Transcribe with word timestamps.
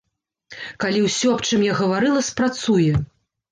Калі 0.83 1.03
ўсё, 1.09 1.35
аб 1.35 1.45
чым 1.51 1.67
я 1.69 1.73
гаварыла, 1.83 2.25
спрацуе. 2.31 2.91